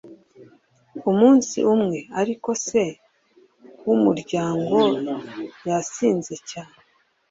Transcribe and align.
umunsi 1.11 1.57
umwe 1.73 1.99
ariko, 2.21 2.49
se 2.65 2.83
wumuryango 3.85 4.79
yasinze 5.67 6.35
cyane 6.49 6.75